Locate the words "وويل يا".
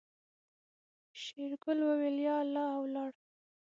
1.89-2.35